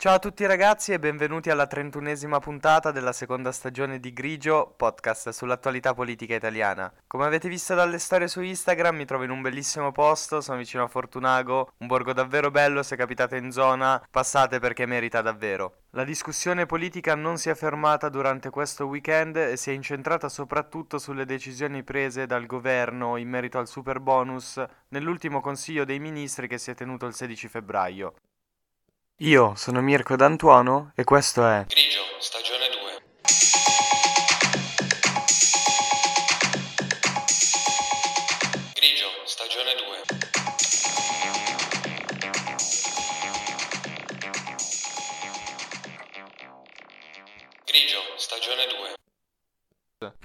Ciao 0.00 0.14
a 0.14 0.18
tutti 0.18 0.46
ragazzi 0.46 0.94
e 0.94 0.98
benvenuti 0.98 1.50
alla 1.50 1.66
trentunesima 1.66 2.38
puntata 2.38 2.90
della 2.90 3.12
seconda 3.12 3.52
stagione 3.52 4.00
di 4.00 4.14
Grigio, 4.14 4.72
podcast 4.74 5.28
sull'attualità 5.28 5.92
politica 5.92 6.34
italiana. 6.34 6.90
Come 7.06 7.26
avete 7.26 7.50
visto 7.50 7.74
dalle 7.74 7.98
storie 7.98 8.26
su 8.26 8.40
Instagram 8.40 8.96
mi 8.96 9.04
trovo 9.04 9.24
in 9.24 9.30
un 9.30 9.42
bellissimo 9.42 9.92
posto, 9.92 10.40
sono 10.40 10.56
vicino 10.56 10.84
a 10.84 10.88
Fortunago, 10.88 11.72
un 11.76 11.86
borgo 11.86 12.14
davvero 12.14 12.50
bello, 12.50 12.82
se 12.82 12.96
capitate 12.96 13.36
in 13.36 13.50
zona 13.50 14.02
passate 14.10 14.58
perché 14.58 14.86
merita 14.86 15.20
davvero. 15.20 15.80
La 15.90 16.04
discussione 16.04 16.64
politica 16.64 17.14
non 17.14 17.36
si 17.36 17.50
è 17.50 17.54
fermata 17.54 18.08
durante 18.08 18.48
questo 18.48 18.86
weekend 18.86 19.36
e 19.36 19.58
si 19.58 19.68
è 19.68 19.74
incentrata 19.74 20.30
soprattutto 20.30 20.98
sulle 20.98 21.26
decisioni 21.26 21.82
prese 21.82 22.24
dal 22.24 22.46
governo 22.46 23.18
in 23.18 23.28
merito 23.28 23.58
al 23.58 23.68
super 23.68 24.00
bonus 24.00 24.64
nell'ultimo 24.88 25.42
Consiglio 25.42 25.84
dei 25.84 25.98
Ministri 25.98 26.48
che 26.48 26.56
si 26.56 26.70
è 26.70 26.74
tenuto 26.74 27.04
il 27.04 27.12
16 27.12 27.48
febbraio. 27.48 28.14
Io 29.22 29.52
sono 29.54 29.82
Mirko 29.82 30.16
D'Antuono 30.16 30.92
e 30.94 31.04
questo 31.04 31.46
è 31.46 31.66
Grigio, 31.68 32.00
stagione 32.20 32.49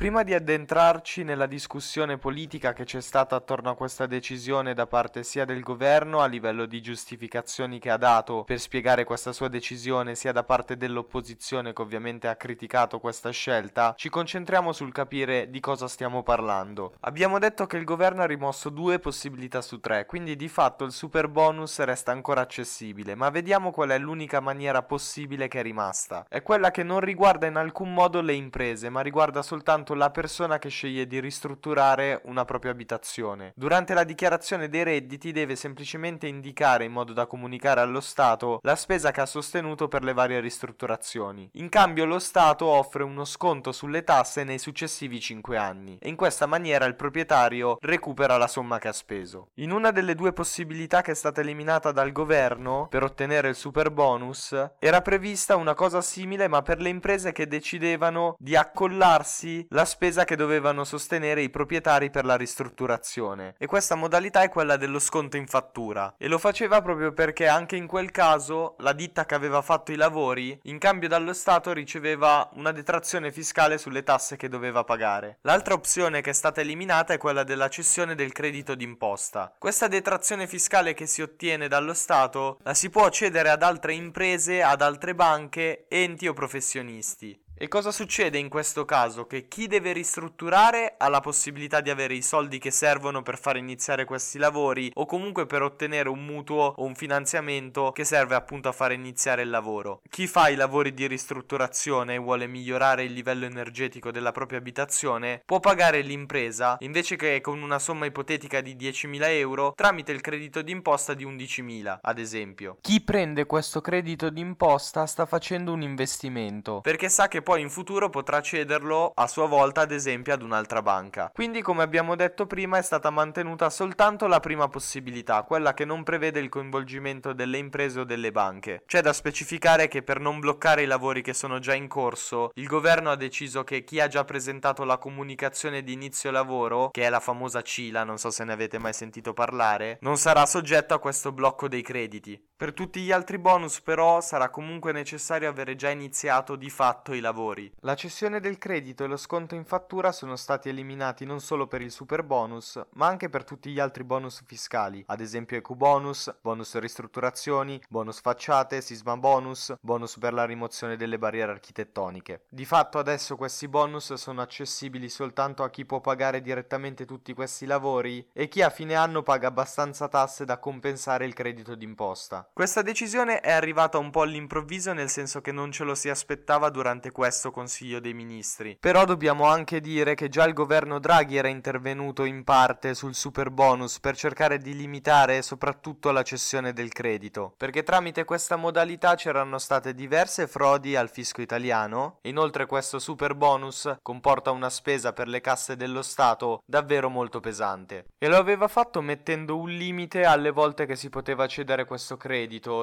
Prima 0.05 0.21
di 0.21 0.35
addentrarci 0.35 1.23
nella 1.23 1.47
discussione 1.47 2.19
politica 2.19 2.73
che 2.73 2.83
c'è 2.83 3.01
stata 3.01 3.35
attorno 3.35 3.71
a 3.71 3.75
questa 3.75 4.05
decisione 4.05 4.75
da 4.75 4.85
parte 4.85 5.23
sia 5.23 5.45
del 5.45 5.61
governo 5.61 6.19
a 6.19 6.27
livello 6.27 6.67
di 6.67 6.79
giustificazioni 6.79 7.79
che 7.79 7.89
ha 7.89 7.97
dato 7.97 8.43
per 8.43 8.59
spiegare 8.59 9.03
questa 9.03 9.33
sua 9.33 9.47
decisione, 9.47 10.13
sia 10.13 10.31
da 10.31 10.43
parte 10.43 10.77
dell'opposizione 10.77 11.73
che 11.73 11.81
ovviamente 11.81 12.27
ha 12.27 12.35
criticato 12.35 12.99
questa 12.99 13.31
scelta, 13.31 13.95
ci 13.97 14.09
concentriamo 14.09 14.71
sul 14.73 14.91
capire 14.91 15.49
di 15.49 15.59
cosa 15.59 15.87
stiamo 15.87 16.21
parlando. 16.21 16.93
Abbiamo 16.99 17.39
detto 17.39 17.65
che 17.65 17.77
il 17.77 17.83
governo 17.83 18.21
ha 18.21 18.27
rimosso 18.27 18.69
due 18.69 18.99
possibilità 18.99 19.63
su 19.63 19.79
tre, 19.79 20.05
quindi 20.05 20.35
di 20.35 20.49
fatto 20.49 20.83
il 20.83 20.91
super 20.91 21.29
bonus 21.29 21.79
resta 21.79 22.11
ancora 22.11 22.41
accessibile, 22.41 23.15
ma 23.15 23.31
vediamo 23.31 23.71
qual 23.71 23.89
è 23.89 23.97
l'unica 23.97 24.39
maniera 24.39 24.83
possibile 24.83 25.47
che 25.47 25.61
è 25.61 25.63
rimasta. 25.63 26.27
È 26.29 26.43
quella 26.43 26.69
che 26.69 26.83
non 26.83 26.99
riguarda 26.99 27.47
in 27.47 27.55
alcun 27.55 27.91
modo 27.91 28.21
le 28.21 28.33
imprese, 28.33 28.91
ma 28.91 29.01
riguarda 29.01 29.41
soltanto 29.41 29.93
la 29.95 30.11
persona 30.11 30.59
che 30.59 30.69
sceglie 30.69 31.07
di 31.07 31.19
ristrutturare 31.19 32.21
una 32.25 32.45
propria 32.45 32.71
abitazione. 32.71 33.53
Durante 33.55 33.93
la 33.93 34.03
dichiarazione 34.03 34.69
dei 34.69 34.83
redditi 34.83 35.31
deve 35.31 35.55
semplicemente 35.55 36.27
indicare 36.27 36.83
in 36.85 36.91
modo 36.91 37.13
da 37.13 37.25
comunicare 37.25 37.79
allo 37.79 38.01
Stato 38.01 38.59
la 38.61 38.75
spesa 38.75 39.11
che 39.11 39.21
ha 39.21 39.25
sostenuto 39.25 39.87
per 39.87 40.03
le 40.03 40.13
varie 40.13 40.39
ristrutturazioni. 40.39 41.49
In 41.53 41.69
cambio 41.69 42.05
lo 42.05 42.19
Stato 42.19 42.65
offre 42.65 43.03
uno 43.03 43.25
sconto 43.25 43.71
sulle 43.71 44.03
tasse 44.03 44.43
nei 44.43 44.59
successivi 44.59 45.19
5 45.19 45.57
anni 45.57 45.97
e 45.99 46.09
in 46.09 46.15
questa 46.15 46.45
maniera 46.45 46.85
il 46.85 46.95
proprietario 46.95 47.77
recupera 47.81 48.37
la 48.37 48.47
somma 48.47 48.79
che 48.79 48.87
ha 48.87 48.93
speso. 48.93 49.49
In 49.55 49.71
una 49.71 49.91
delle 49.91 50.15
due 50.15 50.33
possibilità 50.33 51.01
che 51.01 51.11
è 51.11 51.15
stata 51.15 51.41
eliminata 51.41 51.91
dal 51.91 52.11
governo 52.11 52.87
per 52.89 53.03
ottenere 53.03 53.49
il 53.49 53.55
super 53.55 53.91
bonus 53.91 54.55
era 54.79 55.01
prevista 55.01 55.55
una 55.55 55.73
cosa 55.73 56.01
simile 56.01 56.47
ma 56.47 56.61
per 56.61 56.81
le 56.81 56.89
imprese 56.89 57.31
che 57.31 57.47
decidevano 57.47 58.35
di 58.37 58.55
accollarsi 58.55 59.65
la 59.69 59.84
spesa 59.85 60.25
che 60.25 60.35
dovevano 60.35 60.83
sostenere 60.83 61.41
i 61.41 61.49
proprietari 61.49 62.09
per 62.09 62.25
la 62.25 62.35
ristrutturazione 62.35 63.55
e 63.57 63.65
questa 63.65 63.95
modalità 63.95 64.41
è 64.41 64.49
quella 64.49 64.75
dello 64.77 64.99
sconto 64.99 65.37
in 65.37 65.47
fattura 65.47 66.15
e 66.17 66.27
lo 66.27 66.37
faceva 66.37 66.81
proprio 66.81 67.13
perché 67.13 67.47
anche 67.47 67.75
in 67.75 67.87
quel 67.87 68.11
caso 68.11 68.75
la 68.79 68.93
ditta 68.93 69.25
che 69.25 69.35
aveva 69.35 69.61
fatto 69.61 69.91
i 69.91 69.95
lavori 69.95 70.59
in 70.63 70.79
cambio 70.79 71.07
dallo 71.07 71.33
Stato 71.33 71.71
riceveva 71.73 72.49
una 72.53 72.71
detrazione 72.71 73.31
fiscale 73.31 73.77
sulle 73.77 74.03
tasse 74.03 74.35
che 74.35 74.49
doveva 74.49 74.83
pagare. 74.83 75.37
L'altra 75.41 75.73
opzione 75.73 76.21
che 76.21 76.31
è 76.31 76.33
stata 76.33 76.61
eliminata 76.61 77.13
è 77.13 77.17
quella 77.17 77.43
della 77.43 77.69
cessione 77.69 78.15
del 78.15 78.31
credito 78.31 78.75
d'imposta. 78.75 79.53
Questa 79.57 79.87
detrazione 79.87 80.47
fiscale 80.47 80.93
che 80.93 81.05
si 81.05 81.21
ottiene 81.21 81.67
dallo 81.67 81.93
Stato 81.93 82.59
la 82.63 82.73
si 82.73 82.89
può 82.89 83.09
cedere 83.09 83.49
ad 83.49 83.63
altre 83.63 83.93
imprese, 83.93 84.61
ad 84.61 84.81
altre 84.81 85.15
banche, 85.15 85.85
enti 85.87 86.27
o 86.27 86.33
professionisti. 86.33 87.44
E 87.57 87.69
cosa 87.69 87.93
succede 87.93 88.37
in 88.37 88.49
questo 88.49 88.83
caso? 88.83 89.27
Che 89.27 89.47
chi 89.47 89.67
deve 89.67 89.93
ristrutturare 89.93 90.95
ha 90.97 91.07
la 91.07 91.21
possibilità 91.21 91.79
di 91.79 91.89
avere 91.89 92.13
i 92.13 92.21
soldi 92.21 92.59
che 92.59 92.69
servono 92.69 93.21
per 93.21 93.39
far 93.39 93.55
iniziare 93.55 94.03
questi 94.03 94.37
lavori 94.37 94.91
o 94.95 95.05
comunque 95.05 95.45
per 95.45 95.61
ottenere 95.61 96.09
un 96.09 96.25
mutuo 96.25 96.73
o 96.75 96.83
un 96.83 96.95
finanziamento 96.95 97.93
che 97.93 98.03
serve 98.03 98.35
appunto 98.35 98.67
a 98.67 98.73
fare 98.73 98.93
iniziare 98.93 99.43
il 99.43 99.49
lavoro. 99.49 100.01
Chi 100.09 100.27
fa 100.27 100.49
i 100.49 100.55
lavori 100.55 100.93
di 100.93 101.07
ristrutturazione 101.07 102.15
e 102.15 102.17
vuole 102.17 102.45
migliorare 102.45 103.05
il 103.05 103.13
livello 103.13 103.45
energetico 103.45 104.11
della 104.11 104.33
propria 104.33 104.59
abitazione 104.59 105.41
può 105.45 105.61
pagare 105.61 106.01
l'impresa 106.01 106.75
invece 106.81 107.15
che 107.15 107.39
con 107.39 107.61
una 107.61 107.79
somma 107.79 108.05
ipotetica 108.05 108.59
di 108.59 108.75
10.000 108.75 109.29
euro 109.29 109.71
tramite 109.77 110.11
il 110.11 110.19
credito 110.19 110.61
d'imposta 110.61 111.13
di 111.13 111.25
11.000 111.25 111.99
ad 112.01 112.19
esempio. 112.19 112.79
Chi 112.81 112.99
prende 112.99 113.45
questo 113.45 113.79
credito 113.79 114.29
d'imposta 114.29 115.05
sta 115.05 115.25
facendo 115.25 115.71
un 115.71 115.83
investimento 115.83 116.81
perché 116.81 117.07
sa 117.07 117.29
che 117.29 117.43
poi 117.45 117.61
in 117.61 117.69
futuro 117.69 118.09
potrà 118.09 118.41
cederlo 118.41 119.11
a 119.13 119.27
sua 119.27 119.45
volta 119.45 119.81
ad 119.81 119.91
esempio 119.91 120.33
ad 120.33 120.41
un'altra 120.41 120.81
banca. 120.81 121.29
Quindi 121.31 121.61
come 121.61 121.83
abbiamo 121.83 122.15
detto 122.15 122.47
prima 122.47 122.79
è 122.79 122.81
stata 122.81 123.11
mantenuta 123.11 123.69
soltanto 123.69 124.25
la 124.25 124.39
prima 124.39 124.67
possibilità, 124.67 125.43
quella 125.43 125.75
che 125.75 125.85
non 125.85 126.01
prevede 126.01 126.39
il 126.39 126.49
coinvolgimento 126.49 127.33
delle 127.33 127.59
imprese 127.59 127.99
o 127.99 128.03
delle 128.03 128.31
banche. 128.31 128.81
C'è 128.87 129.01
da 129.01 129.13
specificare 129.13 129.87
che 129.87 130.01
per 130.01 130.19
non 130.19 130.39
bloccare 130.39 130.81
i 130.81 130.87
lavori 130.87 131.21
che 131.21 131.35
sono 131.35 131.59
già 131.59 131.75
in 131.75 131.87
corso, 131.87 132.49
il 132.55 132.65
governo 132.65 133.11
ha 133.11 133.15
deciso 133.15 133.63
che 133.63 133.83
chi 133.83 133.99
ha 133.99 134.07
già 134.07 134.25
presentato 134.25 134.83
la 134.83 134.97
comunicazione 134.97 135.83
di 135.83 135.93
inizio 135.93 136.31
lavoro, 136.31 136.89
che 136.89 137.03
è 137.03 137.09
la 137.09 137.19
famosa 137.19 137.61
CILA, 137.61 138.03
non 138.03 138.17
so 138.17 138.31
se 138.31 138.43
ne 138.43 138.53
avete 138.53 138.79
mai 138.79 138.93
sentito 138.93 139.33
parlare, 139.33 139.99
non 140.01 140.17
sarà 140.17 140.47
soggetto 140.47 140.95
a 140.95 140.99
questo 140.99 141.31
blocco 141.31 141.67
dei 141.67 141.83
crediti. 141.83 142.53
Per 142.57 142.71
tutti 142.71 143.01
gli 143.01 143.11
altri 143.11 143.37
bonus 143.37 143.81
però 143.81 144.21
sarà 144.21 144.49
comunque 144.49 144.93
necessario 144.93 145.49
avere 145.49 145.75
già 145.75 145.89
iniziato 145.89 146.55
di 146.55 146.69
fatto 146.69 147.11
i 147.11 147.19
lavori. 147.19 147.69
La 147.81 147.95
cessione 147.95 148.39
del 148.39 148.57
credito 148.57 149.03
e 149.03 149.07
lo 149.07 149.17
sconto 149.17 149.55
in 149.55 149.65
fattura 149.65 150.13
sono 150.13 150.37
stati 150.37 150.69
eliminati 150.69 151.25
non 151.25 151.41
solo 151.41 151.67
per 151.67 151.81
il 151.81 151.91
super 151.91 152.23
bonus, 152.23 152.81
ma 152.93 153.07
anche 153.07 153.27
per 153.27 153.43
tutti 153.43 153.71
gli 153.71 153.79
altri 153.81 154.05
bonus 154.05 154.41
fiscali, 154.45 155.03
ad 155.07 155.19
esempio 155.19 155.57
ecobonus, 155.57 156.33
bonus 156.39 156.77
ristrutturazioni, 156.77 157.81
bonus 157.89 158.21
facciate, 158.21 158.79
sisma 158.79 159.17
bonus, 159.17 159.75
bonus 159.81 160.17
per 160.17 160.31
la 160.31 160.45
rimozione 160.45 160.95
delle 160.95 161.19
barriere 161.19 161.51
architettoniche. 161.51 162.45
Di 162.47 162.63
fatto 162.63 162.99
adesso 162.99 163.35
questi 163.35 163.67
bonus 163.67 164.13
sono 164.13 164.39
accessibili 164.39 165.09
soltanto 165.09 165.61
a 165.63 165.69
chi 165.69 165.83
può 165.83 165.99
pagare 165.99 166.39
direttamente 166.39 167.03
tutti 167.03 167.33
questi 167.33 167.65
lavori 167.65 168.25
e 168.31 168.47
chi 168.47 168.61
a 168.61 168.69
fine 168.69 168.95
anno 168.95 169.23
paga 169.23 169.49
abbastanza 169.49 170.07
tasse 170.07 170.45
da 170.45 170.57
compensare 170.57 171.25
il 171.25 171.33
credito 171.33 171.75
d'imposta. 171.75 172.44
Questa 172.53 172.81
decisione 172.81 173.41
è 173.41 173.51
arrivata 173.51 173.97
un 173.97 174.11
po' 174.11 174.21
all'improvviso 174.21 174.93
nel 174.93 175.09
senso 175.09 175.41
che 175.41 175.51
non 175.51 175.71
ce 175.71 175.83
lo 175.83 175.95
si 175.95 176.09
aspettava 176.09 176.69
durante 176.69 177.11
questo 177.11 177.51
Consiglio 177.51 177.99
dei 177.99 178.13
Ministri. 178.13 178.77
Però 178.79 179.03
dobbiamo 179.05 179.45
anche 179.45 179.81
dire 179.81 180.15
che 180.15 180.29
già 180.29 180.45
il 180.45 180.53
governo 180.53 180.99
Draghi 180.99 181.37
era 181.37 181.47
intervenuto 181.47 182.23
in 182.23 182.43
parte 182.43 182.93
sul 182.93 183.15
super 183.15 183.49
bonus 183.49 183.99
per 183.99 184.15
cercare 184.15 184.57
di 184.57 184.75
limitare 184.75 185.41
soprattutto 185.41 186.11
la 186.11 186.23
cessione 186.23 186.71
del 186.71 186.93
credito, 186.93 187.53
perché 187.57 187.83
tramite 187.83 188.23
questa 188.23 188.55
modalità 188.55 189.15
c'erano 189.15 189.57
state 189.57 189.93
diverse 189.93 190.47
frodi 190.47 190.95
al 190.95 191.09
fisco 191.09 191.41
italiano, 191.41 192.19
inoltre 192.21 192.65
questo 192.65 192.99
super 192.99 193.35
bonus 193.35 193.97
comporta 194.01 194.51
una 194.51 194.69
spesa 194.69 195.13
per 195.13 195.27
le 195.27 195.41
casse 195.41 195.75
dello 195.75 196.01
Stato 196.01 196.61
davvero 196.65 197.09
molto 197.09 197.39
pesante. 197.39 198.05
E 198.17 198.27
lo 198.27 198.37
aveva 198.37 198.67
fatto 198.67 199.01
mettendo 199.01 199.57
un 199.57 199.69
limite 199.69 200.23
alle 200.23 200.51
volte 200.51 200.85
che 200.85 200.95
si 200.95 201.09
poteva 201.09 201.47
cedere 201.47 201.85
questo 201.85 202.15
credito 202.17 202.33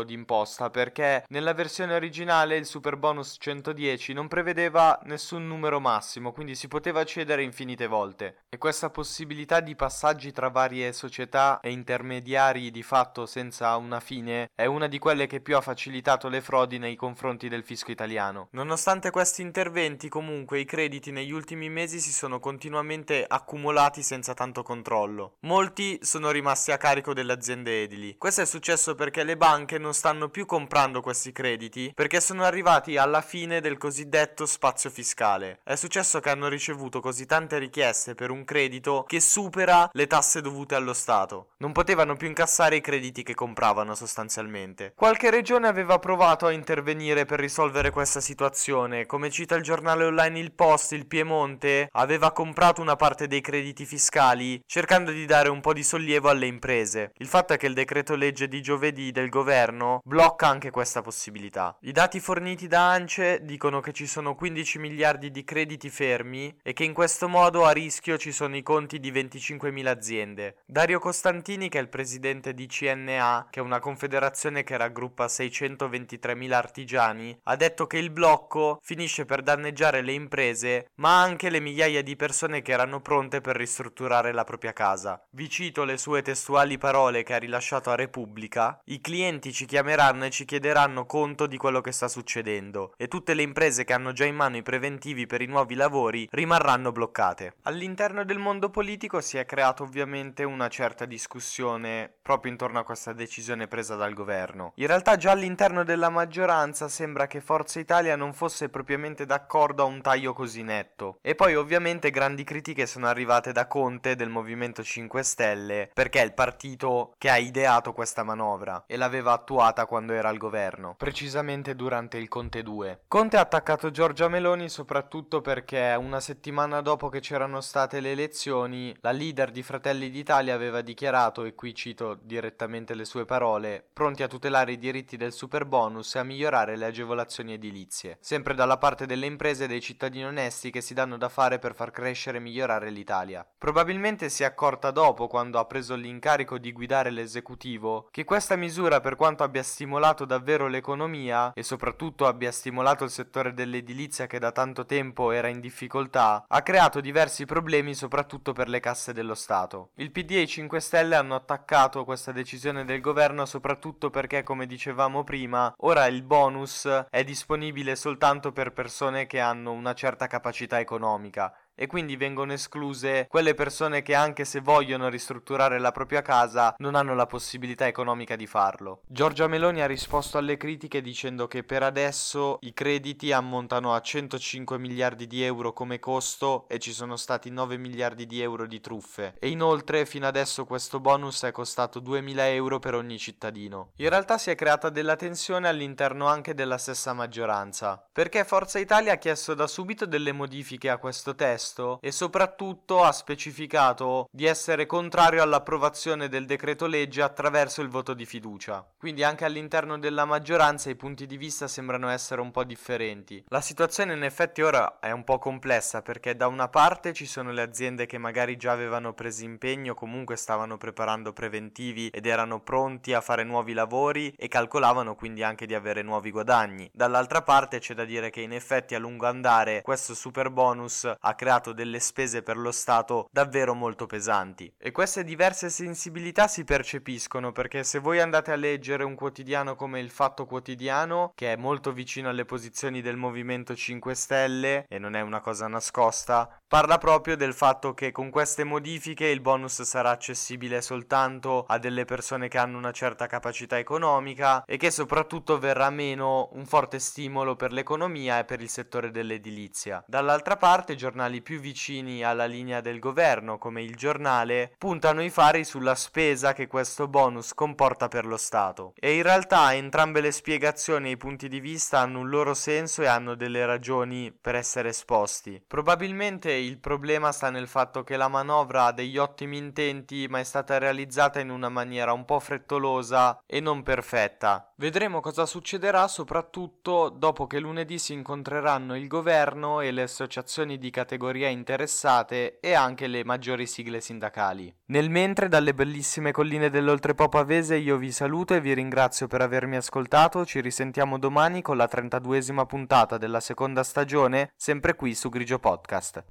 d'imposta, 0.04 0.70
perché 0.70 1.24
nella 1.28 1.52
versione 1.52 1.94
originale 1.94 2.56
il 2.56 2.64
super 2.64 2.96
bonus 2.96 3.36
110 3.38 4.12
non 4.14 4.28
prevedeva 4.28 4.98
nessun 5.04 5.46
numero 5.46 5.78
massimo, 5.80 6.32
quindi 6.32 6.54
si 6.54 6.68
poteva 6.68 7.04
cedere 7.04 7.42
infinite 7.42 7.86
volte. 7.86 8.44
E 8.48 8.58
questa 8.58 8.90
possibilità 8.90 9.60
di 9.60 9.76
passaggi 9.76 10.32
tra 10.32 10.48
varie 10.48 10.92
società 10.92 11.60
e 11.60 11.70
intermediari 11.70 12.70
di 12.70 12.82
fatto 12.82 13.26
senza 13.26 13.76
una 13.76 14.00
fine 14.00 14.50
è 14.54 14.64
una 14.66 14.86
di 14.86 14.98
quelle 14.98 15.26
che 15.26 15.40
più 15.40 15.56
ha 15.56 15.60
facilitato 15.60 16.28
le 16.28 16.40
frodi 16.40 16.78
nei 16.78 16.96
confronti 16.96 17.48
del 17.48 17.64
fisco 17.64 17.90
italiano. 17.90 18.48
Nonostante 18.52 19.10
questi 19.10 19.42
interventi, 19.42 20.08
comunque 20.08 20.60
i 20.60 20.64
crediti 20.64 21.10
negli 21.10 21.32
ultimi 21.32 21.68
mesi 21.68 22.00
si 22.00 22.12
sono 22.12 22.40
continuamente 22.40 23.24
accumulati 23.26 24.02
senza 24.02 24.34
tanto 24.34 24.62
controllo. 24.62 25.36
Molti 25.40 25.98
sono 26.02 26.30
rimasti 26.30 26.72
a 26.72 26.78
carico 26.78 27.12
delle 27.12 27.32
aziende 27.32 27.82
edili. 27.82 28.16
Questo 28.16 28.42
è 28.42 28.46
successo 28.46 28.94
perché 28.94 29.24
le 29.24 29.36
banche 29.42 29.76
non 29.76 29.92
stanno 29.92 30.28
più 30.28 30.46
comprando 30.46 31.00
questi 31.00 31.32
crediti 31.32 31.90
perché 31.96 32.20
sono 32.20 32.44
arrivati 32.44 32.96
alla 32.96 33.20
fine 33.20 33.60
del 33.60 33.76
cosiddetto 33.76 34.46
spazio 34.46 34.88
fiscale. 34.88 35.58
È 35.64 35.74
successo 35.74 36.20
che 36.20 36.30
hanno 36.30 36.46
ricevuto 36.46 37.00
così 37.00 37.26
tante 37.26 37.58
richieste 37.58 38.14
per 38.14 38.30
un 38.30 38.44
credito 38.44 39.02
che 39.04 39.18
supera 39.18 39.90
le 39.94 40.06
tasse 40.06 40.42
dovute 40.42 40.76
allo 40.76 40.92
Stato. 40.92 41.48
Non 41.56 41.72
potevano 41.72 42.14
più 42.14 42.28
incassare 42.28 42.76
i 42.76 42.80
crediti 42.80 43.24
che 43.24 43.34
compravano 43.34 43.96
sostanzialmente. 43.96 44.92
Qualche 44.94 45.28
regione 45.28 45.66
aveva 45.66 45.98
provato 45.98 46.46
a 46.46 46.52
intervenire 46.52 47.24
per 47.24 47.40
risolvere 47.40 47.90
questa 47.90 48.20
situazione, 48.20 49.06
come 49.06 49.28
cita 49.28 49.56
il 49.56 49.64
giornale 49.64 50.04
online 50.04 50.38
Il 50.38 50.52
Post, 50.52 50.92
il 50.92 51.08
Piemonte 51.08 51.88
aveva 51.90 52.30
comprato 52.30 52.80
una 52.80 52.94
parte 52.94 53.26
dei 53.26 53.40
crediti 53.40 53.86
fiscali 53.86 54.62
cercando 54.66 55.10
di 55.10 55.24
dare 55.24 55.48
un 55.48 55.60
po' 55.60 55.72
di 55.72 55.82
sollievo 55.82 56.28
alle 56.28 56.46
imprese. 56.46 57.10
Il 57.16 57.26
fatto 57.26 57.54
è 57.54 57.56
che 57.56 57.66
il 57.66 57.74
decreto 57.74 58.14
legge 58.14 58.46
di 58.46 58.62
giovedì 58.62 59.10
del 59.10 59.30
governo 59.32 60.02
blocca 60.04 60.46
anche 60.46 60.70
questa 60.70 61.00
possibilità. 61.00 61.74
I 61.80 61.92
dati 61.92 62.20
forniti 62.20 62.66
da 62.68 62.90
ANCE 62.90 63.40
dicono 63.44 63.80
che 63.80 63.92
ci 63.92 64.06
sono 64.06 64.34
15 64.34 64.78
miliardi 64.78 65.30
di 65.30 65.42
crediti 65.42 65.88
fermi 65.88 66.54
e 66.62 66.74
che 66.74 66.84
in 66.84 66.92
questo 66.92 67.28
modo 67.28 67.64
a 67.64 67.70
rischio 67.70 68.18
ci 68.18 68.30
sono 68.30 68.56
i 68.56 68.62
conti 68.62 69.00
di 69.00 69.10
25.000 69.10 69.86
aziende. 69.86 70.56
Dario 70.66 70.98
Costantini, 70.98 71.70
che 71.70 71.78
è 71.78 71.80
il 71.80 71.88
presidente 71.88 72.52
di 72.52 72.66
CNA, 72.66 73.48
che 73.48 73.60
è 73.60 73.62
una 73.62 73.78
confederazione 73.78 74.64
che 74.64 74.76
raggruppa 74.76 75.24
623.000 75.24 76.52
artigiani, 76.52 77.40
ha 77.44 77.56
detto 77.56 77.86
che 77.86 77.96
il 77.96 78.10
blocco 78.10 78.80
finisce 78.82 79.24
per 79.24 79.40
danneggiare 79.40 80.02
le 80.02 80.12
imprese, 80.12 80.90
ma 80.96 81.22
anche 81.22 81.48
le 81.48 81.60
migliaia 81.60 82.02
di 82.02 82.16
persone 82.16 82.60
che 82.60 82.72
erano 82.72 83.00
pronte 83.00 83.40
per 83.40 83.56
ristrutturare 83.56 84.32
la 84.32 84.44
propria 84.44 84.74
casa. 84.74 85.24
Vi 85.30 85.48
cito 85.48 85.84
le 85.84 85.96
sue 85.96 86.20
testuali 86.20 86.76
parole 86.76 87.22
che 87.22 87.32
ha 87.32 87.38
rilasciato 87.38 87.88
a 87.90 87.94
Repubblica: 87.94 88.78
I 88.84 89.00
clienti 89.00 89.20
ci 89.52 89.66
chiameranno 89.66 90.24
e 90.24 90.30
ci 90.30 90.44
chiederanno 90.44 91.06
conto 91.06 91.46
di 91.46 91.56
quello 91.56 91.80
che 91.80 91.92
sta 91.92 92.08
succedendo 92.08 92.92
e 92.96 93.06
tutte 93.06 93.34
le 93.34 93.42
imprese 93.42 93.84
che 93.84 93.92
hanno 93.92 94.12
già 94.12 94.24
in 94.24 94.34
mano 94.34 94.56
i 94.56 94.62
preventivi 94.62 95.26
per 95.26 95.40
i 95.40 95.46
nuovi 95.46 95.76
lavori 95.76 96.28
rimarranno 96.32 96.90
bloccate. 96.90 97.54
All'interno 97.62 98.24
del 98.24 98.38
mondo 98.38 98.68
politico 98.68 99.20
si 99.20 99.38
è 99.38 99.46
creata 99.46 99.84
ovviamente 99.84 100.42
una 100.42 100.68
certa 100.68 101.04
discussione 101.04 102.12
proprio 102.20 102.50
intorno 102.50 102.80
a 102.80 102.84
questa 102.84 103.12
decisione 103.12 103.68
presa 103.68 103.94
dal 103.94 104.12
governo. 104.12 104.72
In 104.76 104.88
realtà 104.88 105.16
già 105.16 105.30
all'interno 105.30 105.84
della 105.84 106.10
maggioranza 106.10 106.88
sembra 106.88 107.28
che 107.28 107.40
Forza 107.40 107.78
Italia 107.78 108.16
non 108.16 108.32
fosse 108.32 108.70
propriamente 108.70 109.24
d'accordo 109.24 109.84
a 109.84 109.86
un 109.86 110.00
taglio 110.00 110.32
così 110.32 110.62
netto. 110.62 111.18
E 111.22 111.36
poi 111.36 111.54
ovviamente 111.54 112.10
grandi 112.10 112.42
critiche 112.42 112.86
sono 112.86 113.06
arrivate 113.06 113.52
da 113.52 113.68
Conte 113.68 114.16
del 114.16 114.30
Movimento 114.30 114.82
5 114.82 115.22
Stelle 115.22 115.90
perché 115.94 116.20
è 116.20 116.24
il 116.24 116.34
partito 116.34 117.14
che 117.18 117.30
ha 117.30 117.38
ideato 117.38 117.92
questa 117.92 118.24
manovra 118.24 118.84
e 118.86 118.96
l'aveva 119.12 119.32
attuata 119.32 119.84
quando 119.84 120.14
era 120.14 120.30
al 120.30 120.38
governo, 120.38 120.94
precisamente 120.96 121.76
durante 121.76 122.16
il 122.16 122.28
Conte 122.28 122.62
2. 122.62 123.02
Conte 123.08 123.36
ha 123.36 123.40
attaccato 123.40 123.90
Giorgia 123.90 124.28
Meloni 124.28 124.70
soprattutto 124.70 125.42
perché 125.42 125.94
una 125.98 126.18
settimana 126.18 126.80
dopo 126.80 127.10
che 127.10 127.20
c'erano 127.20 127.60
state 127.60 128.00
le 128.00 128.12
elezioni, 128.12 128.96
la 129.02 129.10
leader 129.10 129.50
di 129.50 129.62
Fratelli 129.62 130.08
d'Italia 130.08 130.54
aveva 130.54 130.80
dichiarato, 130.80 131.44
e 131.44 131.54
qui 131.54 131.74
cito 131.74 132.18
direttamente 132.22 132.94
le 132.94 133.04
sue 133.04 133.26
parole, 133.26 133.84
pronti 133.92 134.22
a 134.22 134.28
tutelare 134.28 134.72
i 134.72 134.78
diritti 134.78 135.18
del 135.18 135.32
super 135.32 135.66
bonus 135.66 136.14
e 136.14 136.20
a 136.20 136.24
migliorare 136.24 136.76
le 136.76 136.86
agevolazioni 136.86 137.52
edilizie, 137.52 138.16
sempre 138.18 138.54
dalla 138.54 138.78
parte 138.78 139.04
delle 139.04 139.26
imprese 139.26 139.64
e 139.64 139.68
dei 139.68 139.82
cittadini 139.82 140.24
onesti 140.24 140.70
che 140.70 140.80
si 140.80 140.94
danno 140.94 141.18
da 141.18 141.28
fare 141.28 141.58
per 141.58 141.74
far 141.74 141.90
crescere 141.90 142.38
e 142.38 142.40
migliorare 142.40 142.88
l'Italia. 142.88 143.46
Probabilmente 143.58 144.30
si 144.30 144.42
è 144.42 144.46
accorta 144.46 144.90
dopo, 144.90 145.26
quando 145.26 145.58
ha 145.58 145.66
preso 145.66 145.96
l'incarico 145.96 146.56
di 146.56 146.72
guidare 146.72 147.10
l'esecutivo, 147.10 148.08
che 148.10 148.24
questa 148.24 148.56
misura, 148.56 149.00
per 149.02 149.16
quanto 149.16 149.42
abbia 149.42 149.62
stimolato 149.62 150.24
davvero 150.24 150.66
l'economia 150.66 151.52
e 151.52 151.62
soprattutto 151.62 152.26
abbia 152.26 152.50
stimolato 152.50 153.04
il 153.04 153.10
settore 153.10 153.52
dell'edilizia 153.52 154.26
che 154.26 154.38
da 154.38 154.50
tanto 154.50 154.86
tempo 154.86 155.30
era 155.30 155.48
in 155.48 155.60
difficoltà, 155.60 156.46
ha 156.48 156.62
creato 156.62 157.02
diversi 157.02 157.44
problemi 157.44 157.92
soprattutto 157.92 158.54
per 158.54 158.70
le 158.70 158.80
casse 158.80 159.12
dello 159.12 159.34
Stato. 159.34 159.90
Il 159.96 160.10
PD 160.10 160.30
e 160.30 160.40
i 160.40 160.46
5 160.48 160.80
Stelle 160.80 161.16
hanno 161.16 161.34
attaccato 161.34 162.04
questa 162.04 162.32
decisione 162.32 162.86
del 162.86 163.02
governo 163.02 163.44
soprattutto 163.44 164.08
perché, 164.08 164.42
come 164.42 164.64
dicevamo 164.64 165.22
prima, 165.24 165.74
ora 165.80 166.06
il 166.06 166.22
bonus 166.22 166.88
è 167.10 167.24
disponibile 167.24 167.94
soltanto 167.96 168.52
per 168.52 168.72
persone 168.72 169.26
che 169.26 169.40
hanno 169.40 169.72
una 169.72 169.92
certa 169.92 170.26
capacità 170.26 170.80
economica 170.80 171.52
e 171.74 171.86
quindi 171.86 172.16
vengono 172.16 172.52
escluse 172.52 173.26
quelle 173.28 173.54
persone 173.54 174.02
che 174.02 174.14
anche 174.14 174.44
se 174.44 174.60
vogliono 174.60 175.08
ristrutturare 175.08 175.78
la 175.78 175.92
propria 175.92 176.22
casa 176.22 176.74
non 176.78 176.94
hanno 176.94 177.14
la 177.14 177.26
possibilità 177.26 177.86
economica 177.86 178.36
di 178.36 178.46
farlo. 178.46 179.00
Giorgia 179.06 179.46
Meloni 179.46 179.80
ha 179.80 179.86
risposto 179.86 180.38
alle 180.38 180.56
critiche 180.56 181.00
dicendo 181.00 181.48
che 181.48 181.64
per 181.64 181.82
adesso 181.82 182.58
i 182.60 182.72
crediti 182.72 183.32
ammontano 183.32 183.94
a 183.94 184.00
105 184.00 184.78
miliardi 184.78 185.26
di 185.26 185.42
euro 185.42 185.72
come 185.72 185.98
costo 185.98 186.66
e 186.68 186.78
ci 186.78 186.92
sono 186.92 187.16
stati 187.16 187.50
9 187.50 187.78
miliardi 187.78 188.26
di 188.26 188.40
euro 188.40 188.66
di 188.66 188.80
truffe 188.80 189.34
e 189.38 189.48
inoltre 189.48 190.04
fino 190.06 190.26
adesso 190.26 190.64
questo 190.64 191.00
bonus 191.00 191.42
è 191.44 191.52
costato 191.52 192.00
2000 192.00 192.48
euro 192.50 192.78
per 192.78 192.94
ogni 192.94 193.18
cittadino. 193.18 193.92
In 193.96 194.08
realtà 194.08 194.38
si 194.38 194.50
è 194.50 194.54
creata 194.54 194.90
della 194.90 195.16
tensione 195.16 195.68
all'interno 195.68 196.26
anche 196.26 196.54
della 196.54 196.78
stessa 196.78 197.12
maggioranza 197.12 198.06
perché 198.12 198.44
Forza 198.44 198.78
Italia 198.78 199.14
ha 199.14 199.16
chiesto 199.16 199.54
da 199.54 199.66
subito 199.66 200.06
delle 200.06 200.32
modifiche 200.32 200.90
a 200.90 200.98
questo 200.98 201.34
testo 201.34 201.61
testo 201.62 201.98
e 202.02 202.10
soprattutto 202.10 203.04
ha 203.04 203.12
specificato 203.12 204.28
di 204.32 204.46
essere 204.46 204.86
contrario 204.86 205.42
all'approvazione 205.42 206.28
del 206.28 206.44
decreto 206.44 206.86
legge 206.86 207.22
attraverso 207.22 207.80
il 207.80 207.88
voto 207.88 208.14
di 208.14 208.26
fiducia. 208.26 208.84
Quindi 208.98 209.22
anche 209.22 209.44
all'interno 209.44 209.98
della 209.98 210.24
maggioranza 210.24 210.90
i 210.90 210.96
punti 210.96 211.26
di 211.26 211.36
vista 211.36 211.68
sembrano 211.68 212.08
essere 212.08 212.40
un 212.40 212.50
po' 212.50 212.64
differenti. 212.64 213.44
La 213.48 213.60
situazione 213.60 214.14
in 214.14 214.24
effetti 214.24 214.62
ora 214.62 214.98
è 214.98 215.12
un 215.12 215.22
po' 215.22 215.38
complessa 215.38 216.02
perché 216.02 216.34
da 216.34 216.48
una 216.48 216.68
parte 216.68 217.12
ci 217.12 217.26
sono 217.26 217.52
le 217.52 217.62
aziende 217.62 218.06
che 218.06 218.18
magari 218.18 218.56
già 218.56 218.72
avevano 218.72 219.14
preso 219.14 219.44
impegno, 219.44 219.94
comunque 219.94 220.36
stavano 220.36 220.76
preparando 220.76 221.32
preventivi 221.32 222.08
ed 222.08 222.26
erano 222.26 222.60
pronti 222.60 223.12
a 223.12 223.20
fare 223.20 223.44
nuovi 223.44 223.72
lavori 223.72 224.34
e 224.36 224.48
calcolavano 224.48 225.14
quindi 225.14 225.42
anche 225.42 225.66
di 225.66 225.74
avere 225.74 226.02
nuovi 226.02 226.30
guadagni. 226.30 226.90
Dall'altra 226.92 227.42
parte 227.42 227.78
c'è 227.78 227.94
da 227.94 228.04
dire 228.04 228.30
che 228.30 228.40
in 228.40 228.52
effetti 228.52 228.94
a 228.94 228.98
lungo 228.98 229.26
andare 229.26 229.82
questo 229.82 230.14
super 230.14 230.50
bonus 230.50 231.10
ha 231.18 231.34
creato 231.34 231.51
creato 231.52 231.72
delle 231.74 232.00
spese 232.00 232.42
per 232.42 232.56
lo 232.56 232.72
Stato 232.72 233.28
davvero 233.30 233.74
molto 233.74 234.06
pesanti. 234.06 234.72
E 234.78 234.90
queste 234.90 235.22
diverse 235.22 235.68
sensibilità 235.68 236.48
si 236.48 236.64
percepiscono 236.64 237.52
perché 237.52 237.84
se 237.84 237.98
voi 237.98 238.20
andate 238.20 238.52
a 238.52 238.56
leggere 238.56 239.04
un 239.04 239.14
quotidiano 239.14 239.74
come 239.74 240.00
il 240.00 240.08
Fatto 240.08 240.46
Quotidiano, 240.46 241.32
che 241.34 241.52
è 241.52 241.56
molto 241.56 241.92
vicino 241.92 242.30
alle 242.30 242.46
posizioni 242.46 243.02
del 243.02 243.16
Movimento 243.16 243.74
5 243.74 244.14
Stelle 244.14 244.86
e 244.88 244.98
non 244.98 245.14
è 245.14 245.20
una 245.20 245.40
cosa 245.40 245.66
nascosta, 245.66 246.58
parla 246.66 246.96
proprio 246.96 247.36
del 247.36 247.52
fatto 247.52 247.92
che 247.92 248.12
con 248.12 248.30
queste 248.30 248.64
modifiche 248.64 249.26
il 249.26 249.42
bonus 249.42 249.82
sarà 249.82 250.08
accessibile 250.08 250.80
soltanto 250.80 251.66
a 251.68 251.78
delle 251.78 252.06
persone 252.06 252.48
che 252.48 252.56
hanno 252.56 252.78
una 252.78 252.92
certa 252.92 253.26
capacità 253.26 253.76
economica 253.78 254.64
e 254.64 254.78
che 254.78 254.90
soprattutto 254.90 255.58
verrà 255.58 255.90
meno 255.90 256.48
un 256.52 256.64
forte 256.64 256.98
stimolo 256.98 257.56
per 257.56 257.72
l'economia 257.72 258.38
e 258.38 258.44
per 258.44 258.62
il 258.62 258.70
settore 258.70 259.10
dell'edilizia. 259.10 260.02
Dall'altra 260.06 260.56
parte, 260.56 260.94
giornali 260.94 261.41
più 261.42 261.60
vicini 261.60 262.24
alla 262.24 262.46
linea 262.46 262.80
del 262.80 262.98
governo, 262.98 263.58
come 263.58 263.82
il 263.82 263.94
giornale, 263.96 264.72
puntano 264.78 265.22
i 265.22 265.28
fari 265.28 265.64
sulla 265.64 265.94
spesa 265.94 266.52
che 266.52 266.66
questo 266.66 267.08
bonus 267.08 267.52
comporta 267.52 268.08
per 268.08 268.24
lo 268.24 268.36
Stato. 268.36 268.94
E 268.94 269.14
in 269.16 269.22
realtà 269.22 269.74
entrambe 269.74 270.20
le 270.20 270.32
spiegazioni 270.32 271.08
e 271.08 271.12
i 271.12 271.16
punti 271.16 271.48
di 271.48 271.60
vista 271.60 271.98
hanno 271.98 272.20
un 272.20 272.28
loro 272.28 272.54
senso 272.54 273.02
e 273.02 273.06
hanno 273.06 273.34
delle 273.34 273.66
ragioni 273.66 274.32
per 274.32 274.54
essere 274.54 274.90
esposti. 274.90 275.62
Probabilmente 275.66 276.52
il 276.52 276.78
problema 276.78 277.32
sta 277.32 277.50
nel 277.50 277.68
fatto 277.68 278.04
che 278.04 278.16
la 278.16 278.28
manovra 278.28 278.86
ha 278.86 278.92
degli 278.92 279.18
ottimi 279.18 279.58
intenti, 279.58 280.26
ma 280.28 280.38
è 280.38 280.44
stata 280.44 280.78
realizzata 280.78 281.40
in 281.40 281.50
una 281.50 281.68
maniera 281.68 282.12
un 282.12 282.24
po' 282.24 282.40
frettolosa 282.40 283.42
e 283.44 283.60
non 283.60 283.82
perfetta. 283.82 284.72
Vedremo 284.76 285.20
cosa 285.20 285.46
succederà 285.46 286.08
soprattutto 286.08 287.08
dopo 287.08 287.46
che 287.46 287.58
lunedì 287.58 287.98
si 287.98 288.12
incontreranno 288.12 288.96
il 288.96 289.06
governo 289.06 289.80
e 289.80 289.90
le 289.90 290.02
associazioni 290.02 290.78
di 290.78 290.90
categoria 290.90 291.30
categorie 291.32 291.48
interessate 291.48 292.58
e 292.60 292.74
anche 292.74 293.06
le 293.06 293.24
maggiori 293.24 293.66
sigle 293.66 294.00
sindacali. 294.00 294.72
Nel 294.86 295.08
mentre 295.08 295.48
dalle 295.48 295.72
bellissime 295.72 296.30
colline 296.30 296.68
dell'Oltrepo 296.68 297.28
Pavese 297.28 297.76
io 297.76 297.96
vi 297.96 298.12
saluto 298.12 298.54
e 298.54 298.60
vi 298.60 298.74
ringrazio 298.74 299.26
per 299.26 299.40
avermi 299.40 299.76
ascoltato, 299.76 300.44
ci 300.44 300.60
risentiamo 300.60 301.18
domani 301.18 301.62
con 301.62 301.76
la 301.76 301.88
32esima 301.90 302.66
puntata 302.66 303.16
della 303.16 303.40
seconda 303.40 303.82
stagione, 303.82 304.52
sempre 304.56 304.94
qui 304.94 305.14
su 305.14 305.30
Grigio 305.30 305.58
Podcast. 305.58 306.22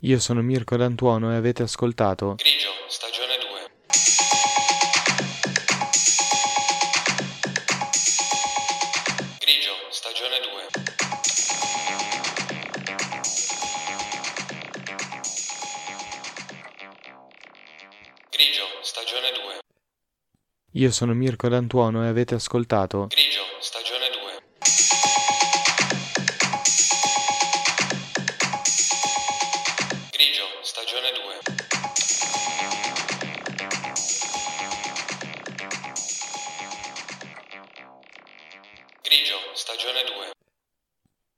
Io 0.00 0.20
sono 0.20 0.42
Mirko 0.42 0.76
D'Antuono 0.76 1.32
e 1.32 1.36
avete 1.36 1.62
ascoltato 1.62 2.34
Grigio, 2.36 2.68
stagione 2.86 3.15
Io 20.76 20.90
sono 20.90 21.14
Mirko 21.14 21.48
D'Antuono 21.48 22.04
e 22.04 22.08
avete 22.08 22.34
ascoltato 22.34 23.06
Grigio, 23.06 23.40
stagione 23.60 23.95